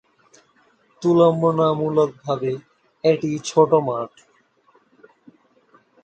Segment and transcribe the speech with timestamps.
[1.01, 2.51] তুলনামূলকভাবে
[3.03, 4.11] এটি ছোট মাঠ।